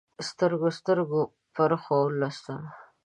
[0.29, 1.21] سترګو، سترګو
[1.55, 2.61] پرخو ولوستم